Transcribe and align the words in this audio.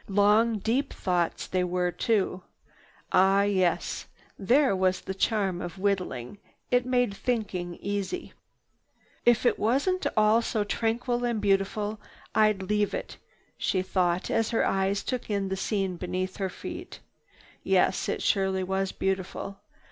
Long, 0.09 0.57
deep 0.57 0.93
thoughts 0.93 1.45
they 1.45 1.63
were 1.63 1.91
too. 1.91 2.41
Ah 3.11 3.43
yes, 3.43 4.07
there 4.35 4.75
was 4.75 5.01
the 5.01 5.13
charm 5.13 5.61
of 5.61 5.77
whittling—it 5.77 6.87
made 6.87 7.13
thinking 7.13 7.75
easy. 7.75 8.33
"If 9.27 9.45
it 9.45 9.59
wasn't 9.59 10.07
all 10.17 10.41
so 10.41 10.63
tranquil 10.63 11.23
and 11.23 11.39
beautiful, 11.39 11.99
I'd 12.33 12.63
leave 12.63 12.95
it," 12.95 13.17
she 13.59 13.83
thought 13.83 14.31
as 14.31 14.49
her 14.49 14.65
eyes 14.65 15.03
took 15.03 15.29
in 15.29 15.49
the 15.49 15.55
scene 15.55 15.97
beneath 15.97 16.37
her 16.37 16.49
feet. 16.49 16.99
Yes, 17.63 18.09
it 18.09 18.23
surely 18.23 18.63
was 18.63 18.91
beautiful. 18.91 19.59